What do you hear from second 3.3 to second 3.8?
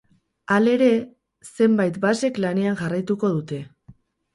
dute.